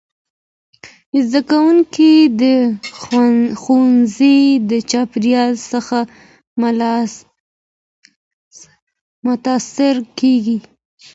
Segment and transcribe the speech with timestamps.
[1.29, 2.11] زدهکوونکي
[2.41, 2.43] د
[3.61, 4.39] ښوونځي
[4.69, 5.99] د چاپېریال څخه
[9.27, 10.57] متاثره کيږي.